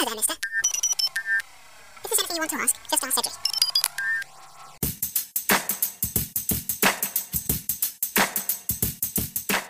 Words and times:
There, 0.00 0.16
mister. 0.16 0.34
If 2.04 2.08
there's 2.08 2.18
anything 2.20 2.36
you 2.36 2.40
want 2.40 2.50
to 2.52 2.56
ask, 2.56 2.74
just 2.90 3.04
ask 3.04 3.14
Cedric. 3.14 3.36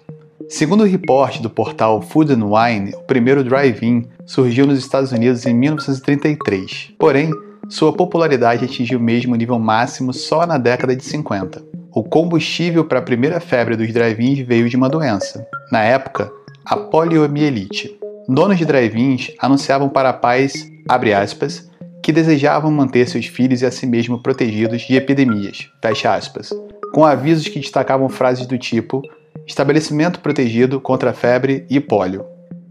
Segundo 0.48 0.82
o 0.82 0.86
reporte 0.86 1.42
do 1.42 1.50
portal 1.50 2.00
Food 2.00 2.32
and 2.32 2.46
Wine, 2.46 2.94
o 2.94 3.02
primeiro 3.02 3.44
drive-in 3.44 4.06
surgiu 4.24 4.66
nos 4.66 4.78
Estados 4.78 5.12
Unidos 5.12 5.44
em 5.44 5.52
1933. 5.52 6.94
Porém, 6.98 7.30
sua 7.68 7.92
popularidade 7.92 8.64
atingiu 8.64 8.98
mesmo 8.98 9.34
o 9.34 9.36
nível 9.36 9.58
máximo 9.58 10.12
só 10.12 10.46
na 10.46 10.56
década 10.56 10.96
de 10.96 11.04
50. 11.04 11.62
O 11.94 12.02
combustível 12.02 12.84
para 12.84 12.98
a 12.98 13.02
primeira 13.02 13.40
febre 13.40 13.76
dos 13.76 13.92
drive-ins 13.92 14.46
veio 14.46 14.68
de 14.70 14.76
uma 14.76 14.88
doença. 14.88 15.46
Na 15.70 15.82
época, 15.82 16.32
a 16.64 16.76
poliomielite. 16.76 17.94
Donos 18.26 18.56
de 18.56 18.64
drive-ins 18.64 19.32
anunciavam 19.38 19.88
para 19.88 20.14
pais, 20.14 20.66
abre 20.88 21.12
aspas, 21.12 21.68
que 22.02 22.12
desejavam 22.12 22.70
manter 22.70 23.06
seus 23.06 23.26
filhos 23.26 23.60
e 23.60 23.66
a 23.66 23.70
si 23.70 23.86
mesmo 23.86 24.22
protegidos 24.22 24.82
de 24.82 24.96
epidemias, 24.96 25.68
fecha 25.82 26.14
aspas, 26.14 26.50
com 26.94 27.04
avisos 27.04 27.48
que 27.48 27.60
destacavam 27.60 28.08
frases 28.08 28.46
do 28.46 28.56
tipo 28.56 29.02
estabelecimento 29.46 30.20
protegido 30.20 30.80
contra 30.80 31.12
febre 31.12 31.66
e 31.68 31.80
pólio. 31.80 32.24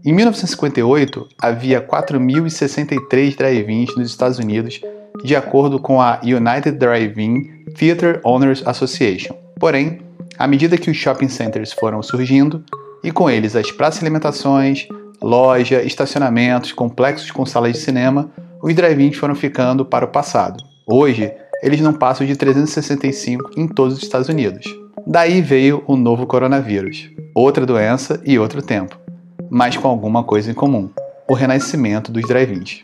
Em 0.04 0.12
1958, 0.12 1.28
havia 1.40 1.80
4.063 1.80 3.36
drive-ins 3.36 3.96
nos 3.96 4.08
Estados 4.08 4.38
Unidos, 4.38 4.80
de 5.24 5.34
acordo 5.34 5.80
com 5.80 6.00
a 6.00 6.20
United 6.22 6.72
Drive-In 6.72 7.64
Theater 7.76 8.20
Owners 8.24 8.62
Association. 8.64 9.34
Porém, 9.58 9.98
à 10.38 10.46
medida 10.46 10.78
que 10.78 10.88
os 10.88 10.96
shopping 10.96 11.28
centers 11.28 11.72
foram 11.72 12.00
surgindo, 12.00 12.62
e 13.02 13.10
com 13.10 13.28
eles 13.28 13.56
as 13.56 13.72
praças 13.72 13.98
de 13.98 14.06
alimentações, 14.06 14.86
loja, 15.20 15.82
estacionamentos, 15.82 16.70
complexos 16.70 17.32
com 17.32 17.44
salas 17.44 17.72
de 17.72 17.78
cinema, 17.78 18.30
os 18.62 18.72
drive-ins 18.74 19.16
foram 19.16 19.34
ficando 19.34 19.84
para 19.84 20.04
o 20.04 20.08
passado. 20.08 20.62
Hoje, 20.86 21.32
eles 21.60 21.80
não 21.80 21.92
passam 21.92 22.24
de 22.24 22.36
365 22.36 23.50
em 23.56 23.66
todos 23.66 23.96
os 23.96 24.02
Estados 24.04 24.28
Unidos. 24.28 24.64
Daí 25.04 25.42
veio 25.42 25.82
o 25.88 25.96
novo 25.96 26.24
coronavírus, 26.24 27.10
outra 27.34 27.66
doença 27.66 28.22
e 28.24 28.38
outro 28.38 28.62
tempo 28.62 29.07
mas 29.50 29.76
com 29.76 29.88
alguma 29.88 30.22
coisa 30.22 30.50
em 30.50 30.54
comum: 30.54 30.90
o 31.28 31.34
renascimento 31.34 32.10
dos 32.10 32.26
drive-ins. 32.26 32.80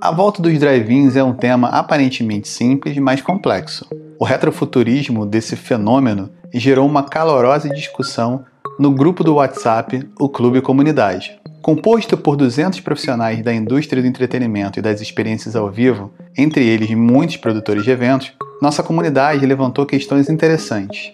A 0.00 0.10
volta 0.10 0.42
dos 0.42 0.58
drive-ins 0.58 1.16
é 1.16 1.24
um 1.24 1.32
tema 1.32 1.68
aparentemente 1.68 2.48
simples, 2.48 2.96
mas 2.98 3.22
complexo. 3.22 3.86
O 4.18 4.24
retrofuturismo 4.24 5.24
desse 5.24 5.56
fenômeno 5.56 6.30
gerou 6.52 6.86
uma 6.86 7.02
calorosa 7.02 7.68
discussão 7.68 8.44
no 8.78 8.90
grupo 8.90 9.24
do 9.24 9.34
WhatsApp, 9.34 10.08
o 10.18 10.28
Clube 10.28 10.60
Comunidade. 10.60 11.38
Composto 11.62 12.16
por 12.16 12.36
200 12.36 12.80
profissionais 12.80 13.42
da 13.42 13.54
indústria 13.54 14.02
do 14.02 14.08
entretenimento 14.08 14.78
e 14.78 14.82
das 14.82 15.00
experiências 15.00 15.56
ao 15.56 15.70
vivo, 15.70 16.12
entre 16.36 16.62
eles 16.62 16.90
muitos 16.90 17.36
produtores 17.36 17.84
de 17.84 17.90
eventos, 17.90 18.32
nossa 18.60 18.82
comunidade 18.82 19.46
levantou 19.46 19.86
questões 19.86 20.28
interessantes. 20.28 21.12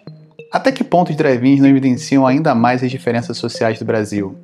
Até 0.53 0.73
que 0.73 0.83
ponto 0.83 1.11
os 1.11 1.17
drive-ins 1.17 1.61
não 1.61 1.69
evidenciam 1.69 2.27
ainda 2.27 2.55
mais 2.55 2.83
as 2.83 2.91
diferenças 2.91 3.37
sociais 3.37 3.79
do 3.79 3.85
Brasil? 3.85 4.37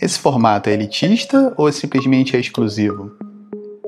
Esse 0.00 0.18
formato 0.18 0.68
é 0.68 0.74
elitista 0.74 1.54
ou 1.56 1.72
simplesmente 1.72 2.36
é 2.36 2.40
exclusivo? 2.40 3.12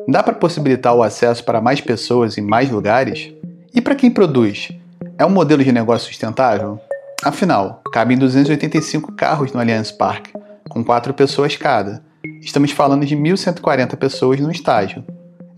Dá 0.09 0.23
para 0.23 0.33
possibilitar 0.33 0.95
o 0.95 1.03
acesso 1.03 1.45
para 1.45 1.61
mais 1.61 1.83
pessoas 1.83 2.39
em 2.39 2.41
mais 2.41 2.71
lugares? 2.71 3.31
E 3.75 3.81
para 3.81 3.95
quem 3.95 4.11
produz? 4.11 4.71
É 5.19 5.27
um 5.27 5.31
modelo 5.31 5.63
de 5.63 5.71
negócio 5.71 6.09
sustentável? 6.09 6.81
Afinal, 7.23 7.83
cabem 7.93 8.17
285 8.17 9.13
carros 9.13 9.53
no 9.53 9.61
Allianz 9.61 9.93
Parque, 9.93 10.33
com 10.71 10.83
4 10.83 11.13
pessoas 11.13 11.57
cada. 11.57 12.03
Estamos 12.41 12.71
falando 12.71 13.05
de 13.05 13.15
1.140 13.15 13.95
pessoas 13.97 14.41
no 14.41 14.51
estágio. 14.51 15.05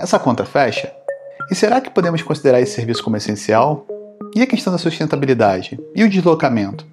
Essa 0.00 0.18
conta 0.18 0.44
fecha? 0.44 0.92
E 1.48 1.54
será 1.54 1.80
que 1.80 1.90
podemos 1.90 2.22
considerar 2.22 2.60
esse 2.60 2.74
serviço 2.74 3.04
como 3.04 3.16
essencial? 3.16 3.86
E 4.34 4.42
a 4.42 4.46
questão 4.46 4.72
da 4.72 4.78
sustentabilidade? 4.78 5.78
E 5.94 6.02
o 6.02 6.08
deslocamento? 6.08 6.84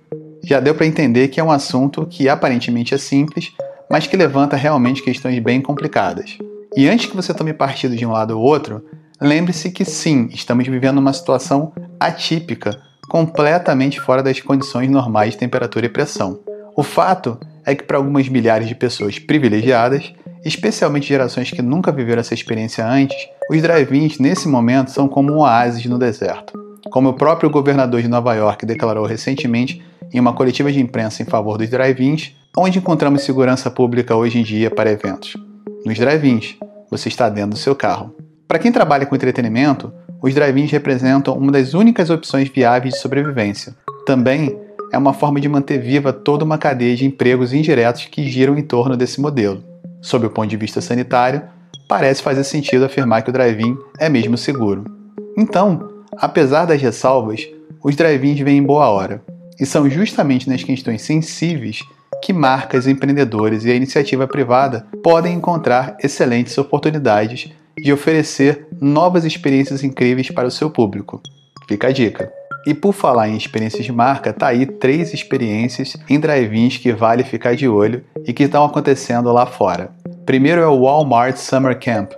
Já 0.47 0.61
deu 0.61 0.73
para 0.73 0.85
entender 0.85 1.27
que 1.27 1.41
é 1.41 1.43
um 1.43 1.51
assunto 1.51 2.07
que 2.09 2.29
aparentemente 2.29 2.93
é 2.93 2.97
simples, 2.97 3.51
mas 3.91 4.07
que 4.07 4.15
levanta 4.15 4.55
realmente 4.55 5.03
questões 5.03 5.37
bem 5.39 5.59
complicadas. 5.61 6.37
E 6.73 6.87
antes 6.87 7.07
que 7.07 7.15
você 7.15 7.33
tome 7.33 7.51
partido 7.53 7.97
de 7.97 8.05
um 8.05 8.11
lado 8.11 8.39
ou 8.39 8.45
outro, 8.45 8.81
lembre-se 9.19 9.69
que 9.71 9.83
sim, 9.83 10.29
estamos 10.31 10.65
vivendo 10.65 10.99
uma 10.99 11.11
situação 11.11 11.73
atípica, 11.99 12.79
completamente 13.09 13.99
fora 13.99 14.23
das 14.23 14.39
condições 14.39 14.89
normais 14.89 15.33
de 15.33 15.37
temperatura 15.37 15.85
e 15.85 15.89
pressão. 15.89 16.39
O 16.77 16.83
fato 16.83 17.37
é 17.65 17.75
que 17.75 17.83
para 17.83 17.97
algumas 17.97 18.29
milhares 18.29 18.69
de 18.69 18.75
pessoas 18.75 19.19
privilegiadas, 19.19 20.13
especialmente 20.45 21.09
gerações 21.09 21.51
que 21.51 21.61
nunca 21.61 21.91
viveram 21.91 22.21
essa 22.21 22.33
experiência 22.33 22.87
antes, 22.87 23.17
os 23.51 23.61
drive-ins 23.61 24.17
nesse 24.17 24.47
momento 24.47 24.91
são 24.91 25.09
como 25.09 25.33
um 25.33 25.39
oásis 25.39 25.85
no 25.87 25.99
deserto. 25.99 26.53
Como 26.89 27.09
o 27.09 27.13
próprio 27.13 27.49
governador 27.49 28.01
de 28.01 28.07
Nova 28.07 28.33
York 28.33 28.65
declarou 28.65 29.05
recentemente 29.05 29.83
em 30.13 30.19
uma 30.19 30.33
coletiva 30.33 30.71
de 30.71 30.79
imprensa 30.79 31.21
em 31.21 31.25
favor 31.25 31.57
dos 31.57 31.69
drive-ins, 31.69 32.33
onde 32.57 32.79
encontramos 32.79 33.23
segurança 33.23 33.69
pública 33.69 34.15
hoje 34.15 34.39
em 34.39 34.43
dia 34.43 34.71
para 34.71 34.91
eventos. 34.91 35.33
Nos 35.85 35.97
drive-ins, 35.97 36.57
você 36.89 37.07
está 37.09 37.29
dentro 37.29 37.51
do 37.51 37.57
seu 37.57 37.75
carro. 37.75 38.15
Para 38.47 38.59
quem 38.59 38.71
trabalha 38.71 39.05
com 39.05 39.15
entretenimento, 39.15 39.91
os 40.21 40.33
drive-ins 40.33 40.71
representam 40.71 41.37
uma 41.37 41.51
das 41.51 41.73
únicas 41.73 42.09
opções 42.09 42.49
viáveis 42.49 42.95
de 42.95 42.99
sobrevivência. 42.99 43.75
Também 44.05 44.57
é 44.91 44.97
uma 44.97 45.13
forma 45.13 45.39
de 45.39 45.49
manter 45.49 45.79
viva 45.79 46.13
toda 46.13 46.45
uma 46.45 46.57
cadeia 46.57 46.95
de 46.95 47.05
empregos 47.05 47.53
indiretos 47.53 48.05
que 48.05 48.29
giram 48.29 48.57
em 48.57 48.63
torno 48.63 48.95
desse 48.95 49.19
modelo. 49.19 49.63
Sob 50.01 50.25
o 50.25 50.29
ponto 50.29 50.47
de 50.47 50.57
vista 50.57 50.81
sanitário, 50.81 51.41
parece 51.87 52.23
fazer 52.23 52.43
sentido 52.43 52.85
afirmar 52.85 53.21
que 53.21 53.29
o 53.29 53.33
drive-in 53.33 53.77
é 53.99 54.09
mesmo 54.09 54.37
seguro. 54.37 54.85
Então, 55.37 55.89
apesar 56.17 56.65
das 56.65 56.81
ressalvas, 56.81 57.47
os 57.83 57.95
drive-ins 57.95 58.39
vêm 58.39 58.57
em 58.57 58.63
boa 58.63 58.89
hora. 58.89 59.21
E 59.59 59.65
são 59.65 59.89
justamente 59.89 60.49
nas 60.49 60.63
questões 60.63 61.01
sensíveis 61.01 61.81
que 62.21 62.33
marcas, 62.33 62.87
empreendedores 62.87 63.65
e 63.65 63.71
a 63.71 63.75
iniciativa 63.75 64.27
privada 64.27 64.87
podem 65.03 65.35
encontrar 65.35 65.97
excelentes 66.03 66.57
oportunidades 66.57 67.51
de 67.77 67.93
oferecer 67.93 68.67
novas 68.81 69.23
experiências 69.23 69.83
incríveis 69.83 70.29
para 70.31 70.47
o 70.47 70.51
seu 70.51 70.69
público. 70.69 71.21
Fica 71.67 71.87
a 71.87 71.91
dica. 71.91 72.31
E 72.65 72.73
por 72.73 72.93
falar 72.93 73.29
em 73.29 73.37
experiências 73.37 73.85
de 73.85 73.91
marca, 73.91 74.33
tá 74.33 74.47
aí 74.47 74.65
três 74.65 75.13
experiências 75.13 75.95
em 76.09 76.19
drive-ins 76.19 76.77
que 76.77 76.91
vale 76.91 77.23
ficar 77.23 77.55
de 77.55 77.67
olho 77.67 78.03
e 78.25 78.33
que 78.33 78.43
estão 78.43 78.65
acontecendo 78.65 79.31
lá 79.31 79.45
fora. 79.45 79.91
Primeiro 80.25 80.59
é 80.59 80.67
o 80.67 80.81
Walmart 80.81 81.37
Summer 81.37 81.79
Camp. 81.79 82.11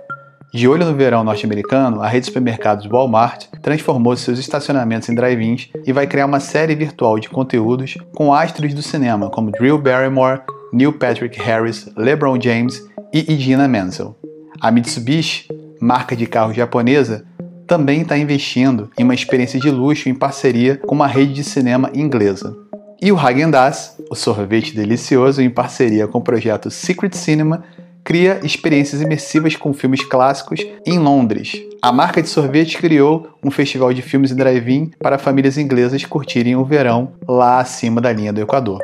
De 0.52 0.66
olho 0.66 0.84
no 0.84 0.96
verão 0.96 1.22
norte-americano, 1.22 2.02
a 2.02 2.08
rede 2.08 2.22
de 2.22 2.26
supermercados 2.26 2.86
Walmart 2.86 3.44
transformou 3.62 4.16
seus 4.16 4.36
estacionamentos 4.36 5.08
em 5.08 5.14
drive-ins 5.14 5.68
e 5.86 5.92
vai 5.92 6.08
criar 6.08 6.26
uma 6.26 6.40
série 6.40 6.74
virtual 6.74 7.20
de 7.20 7.28
conteúdos 7.28 7.96
com 8.16 8.34
astros 8.34 8.74
do 8.74 8.82
cinema 8.82 9.30
como 9.30 9.52
Drew 9.52 9.78
Barrymore, 9.78 10.40
Neil 10.72 10.92
Patrick 10.92 11.40
Harris, 11.40 11.88
LeBron 11.96 12.40
James 12.40 12.84
e 13.12 13.32
Idina 13.32 13.68
Menzel. 13.68 14.16
A 14.60 14.72
Mitsubishi, 14.72 15.46
marca 15.80 16.16
de 16.16 16.26
carro 16.26 16.52
japonesa, 16.52 17.24
também 17.64 18.02
está 18.02 18.18
investindo 18.18 18.90
em 18.98 19.04
uma 19.04 19.14
experiência 19.14 19.60
de 19.60 19.70
luxo 19.70 20.08
em 20.08 20.14
parceria 20.14 20.76
com 20.76 20.96
uma 20.96 21.06
rede 21.06 21.32
de 21.32 21.44
cinema 21.44 21.92
inglesa. 21.94 22.56
E 23.00 23.12
o 23.12 23.16
Häagen-Dazs, 23.16 23.96
o 24.10 24.16
sorvete 24.16 24.74
delicioso 24.74 25.40
em 25.40 25.48
parceria 25.48 26.08
com 26.08 26.18
o 26.18 26.22
projeto 26.22 26.70
Secret 26.70 27.14
Cinema, 27.14 27.62
cria 28.04 28.40
experiências 28.42 29.00
imersivas 29.00 29.56
com 29.56 29.72
filmes 29.72 30.04
clássicos 30.04 30.60
em 30.86 30.98
Londres. 30.98 31.52
A 31.82 31.92
marca 31.92 32.22
de 32.22 32.28
sorvete 32.28 32.78
criou 32.78 33.28
um 33.42 33.50
festival 33.50 33.92
de 33.92 34.02
filmes 34.02 34.30
em 34.30 34.36
drive-in 34.36 34.90
para 34.98 35.18
famílias 35.18 35.56
inglesas 35.56 36.04
curtirem 36.04 36.56
o 36.56 36.64
verão 36.64 37.12
lá 37.26 37.60
acima 37.60 38.00
da 38.00 38.12
linha 38.12 38.32
do 38.32 38.40
Equador. 38.40 38.80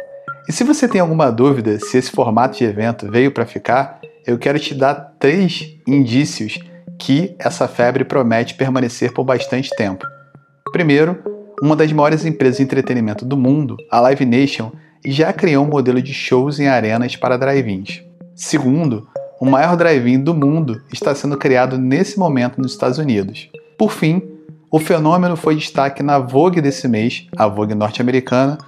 E 0.48 0.52
se 0.52 0.64
você 0.64 0.86
tem 0.86 1.00
alguma 1.00 1.30
dúvida 1.30 1.78
se 1.78 1.98
esse 1.98 2.10
formato 2.10 2.56
de 2.56 2.64
evento 2.64 3.10
veio 3.10 3.32
para 3.32 3.44
ficar, 3.44 4.00
eu 4.26 4.38
quero 4.38 4.58
te 4.58 4.74
dar 4.74 4.94
três 5.18 5.76
indícios 5.86 6.58
que 6.98 7.34
essa 7.38 7.68
febre 7.68 8.04
promete 8.04 8.54
permanecer 8.54 9.12
por 9.12 9.24
bastante 9.24 9.70
tempo. 9.76 10.06
Primeiro, 10.72 11.18
uma 11.62 11.76
das 11.76 11.92
maiores 11.92 12.24
empresas 12.24 12.58
de 12.58 12.62
entretenimento 12.62 13.24
do 13.24 13.36
mundo, 13.36 13.76
a 13.90 14.00
Live 14.00 14.24
Nation, 14.24 14.72
já 15.04 15.32
criou 15.32 15.64
um 15.64 15.68
modelo 15.68 16.02
de 16.02 16.12
shows 16.12 16.58
em 16.58 16.68
arenas 16.68 17.16
para 17.16 17.36
drive-ins. 17.36 18.02
Segundo, 18.37 19.09
o 19.41 19.47
maior 19.47 19.79
drive-in 19.79 20.21
do 20.21 20.35
mundo 20.35 20.83
está 20.93 21.15
sendo 21.15 21.38
criado 21.38 21.79
nesse 21.79 22.19
momento 22.19 22.61
nos 22.61 22.73
Estados 22.73 22.99
Unidos. 22.99 23.49
Por 23.79 23.91
fim, 23.91 24.21
o 24.71 24.79
fenômeno 24.79 25.37
foi 25.37 25.56
destaque 25.56 26.03
na 26.03 26.19
Vogue 26.19 26.61
desse 26.61 26.87
mês, 26.87 27.27
a 27.35 27.49
Vogue 27.49 27.75
norte-americana, 27.75 28.59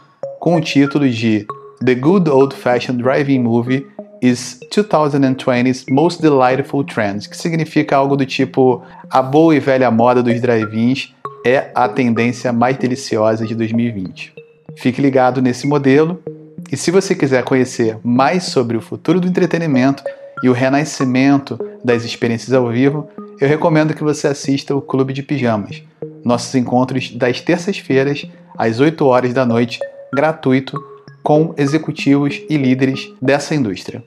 com 0.40 0.56
o 0.56 0.60
título 0.60 1.06
de 1.06 1.46
The 1.84 1.94
Good 1.94 2.30
Old 2.30 2.56
Fashioned 2.56 3.02
Drive-In 3.02 3.40
Movie 3.40 3.86
is 4.22 4.58
2020's 4.72 5.84
Most 5.90 6.22
Delightful 6.22 6.84
Trends, 6.84 7.26
que 7.26 7.36
significa 7.36 7.94
algo 7.94 8.16
do 8.16 8.24
tipo 8.24 8.82
a 9.10 9.20
boa 9.20 9.54
e 9.54 9.60
velha 9.60 9.90
moda 9.90 10.22
dos 10.22 10.40
drive-ins 10.40 11.14
é 11.44 11.70
a 11.74 11.86
tendência 11.88 12.54
mais 12.54 12.78
deliciosa 12.78 13.46
de 13.46 13.54
2020. 13.54 14.32
Fique 14.76 15.02
ligado 15.02 15.42
nesse 15.42 15.66
modelo 15.66 16.22
e 16.70 16.76
se 16.76 16.90
você 16.90 17.14
quiser 17.14 17.42
conhecer 17.44 17.98
mais 18.04 18.44
sobre 18.44 18.76
o 18.76 18.80
futuro 18.80 19.20
do 19.20 19.26
entretenimento 19.26 20.02
e 20.42 20.48
o 20.48 20.52
renascimento 20.52 21.58
das 21.82 22.04
experiências 22.04 22.52
ao 22.52 22.68
vivo, 22.68 23.08
eu 23.40 23.48
recomendo 23.48 23.94
que 23.94 24.04
você 24.04 24.26
assista 24.26 24.74
o 24.74 24.82
Clube 24.82 25.12
de 25.12 25.22
Pijamas, 25.22 25.82
nossos 26.24 26.54
encontros 26.54 27.10
das 27.12 27.40
terças-feiras 27.40 28.26
às 28.56 28.80
8 28.80 29.04
horas 29.06 29.32
da 29.32 29.46
noite, 29.46 29.78
gratuito, 30.14 30.78
com 31.22 31.54
executivos 31.56 32.40
e 32.48 32.56
líderes 32.56 33.12
dessa 33.20 33.54
indústria. 33.54 34.02